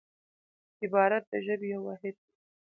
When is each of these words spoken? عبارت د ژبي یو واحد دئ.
عبارت 0.83 1.23
د 1.31 1.33
ژبي 1.45 1.67
یو 1.73 1.81
واحد 1.87 2.15
دئ. 2.19 2.27